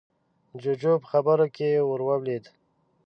جُوجُو 0.61 0.93
په 1.01 1.07
خبره 1.11 1.45
کې 1.55 1.69
ورولوېد: 1.89 2.43